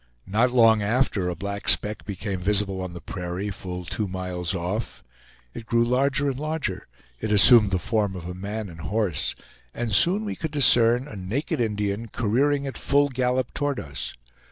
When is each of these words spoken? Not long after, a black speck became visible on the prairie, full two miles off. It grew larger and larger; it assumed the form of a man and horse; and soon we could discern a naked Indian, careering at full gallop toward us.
Not 0.25 0.49
long 0.49 0.81
after, 0.81 1.29
a 1.29 1.35
black 1.35 1.69
speck 1.69 2.05
became 2.05 2.39
visible 2.39 2.81
on 2.81 2.93
the 2.93 3.01
prairie, 3.01 3.51
full 3.51 3.85
two 3.85 4.07
miles 4.07 4.55
off. 4.55 5.03
It 5.53 5.67
grew 5.67 5.85
larger 5.85 6.27
and 6.31 6.39
larger; 6.39 6.87
it 7.19 7.31
assumed 7.31 7.69
the 7.69 7.77
form 7.77 8.15
of 8.15 8.27
a 8.27 8.33
man 8.33 8.67
and 8.67 8.79
horse; 8.81 9.35
and 9.75 9.93
soon 9.93 10.25
we 10.25 10.35
could 10.35 10.49
discern 10.49 11.07
a 11.07 11.15
naked 11.15 11.61
Indian, 11.61 12.07
careering 12.07 12.65
at 12.65 12.79
full 12.79 13.09
gallop 13.09 13.53
toward 13.53 13.79
us. 13.79 14.15